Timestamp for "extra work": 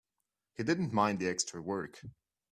1.29-2.01